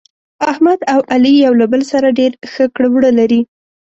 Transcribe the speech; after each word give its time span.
احمد 0.51 0.79
او 0.93 0.99
علي 1.13 1.33
یو 1.45 1.53
له 1.61 1.65
بل 1.71 1.81
سره 1.91 2.15
ډېر 2.19 2.31
ښه 2.53 2.65
کړه 2.75 2.87
وړه 2.91 3.11
لري. 3.19 3.41